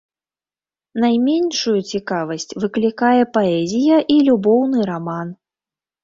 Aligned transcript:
Найменшую 1.01 1.73
цікавасць 1.91 2.49
выклікае 2.63 3.21
паэзія 3.35 3.97
і 4.15 4.17
любоўны 4.29 4.79
раман. 4.91 5.27